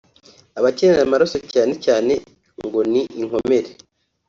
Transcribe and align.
Abakenera 0.59 1.01
amaraso 1.03 1.37
cyane 1.53 1.73
cyane 1.85 2.13
ngo 2.65 2.79
ni 2.91 3.01
inkomere 3.19 3.69